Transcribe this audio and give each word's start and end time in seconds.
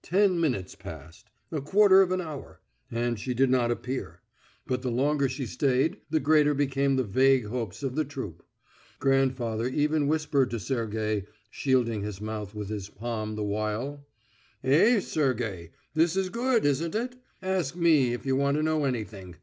Ten 0.00 0.40
minutes 0.40 0.74
passed, 0.74 1.28
a 1.52 1.60
quarter 1.60 2.00
of 2.00 2.10
an 2.10 2.18
hour, 2.18 2.62
and 2.90 3.20
she 3.20 3.34
did 3.34 3.50
not 3.50 3.70
appear, 3.70 4.22
but 4.66 4.80
the 4.80 4.90
longer 4.90 5.28
she 5.28 5.44
stayed 5.44 5.98
the 6.08 6.18
greater 6.18 6.54
became 6.54 6.96
the 6.96 7.04
vague 7.04 7.44
hopes 7.48 7.82
of 7.82 7.94
the 7.94 8.06
troupe. 8.06 8.42
Grandfather 9.00 9.68
even 9.68 10.08
whispered 10.08 10.50
to 10.52 10.58
Sergey, 10.58 11.26
shielding 11.50 12.00
his 12.00 12.22
mouth 12.22 12.54
with 12.54 12.70
his 12.70 12.88
palm 12.88 13.34
the 13.36 13.44
while: 13.44 14.06
"Eh, 14.64 14.98
Sergey, 14.98 15.72
this 15.92 16.16
is 16.16 16.30
good, 16.30 16.64
isn't 16.64 16.94
it? 16.94 17.16
Ask 17.42 17.76
me 17.76 18.14
if 18.14 18.24
you 18.24 18.34
want 18.34 18.56
to 18.56 18.62
know 18.62 18.86
anything. 18.86 19.36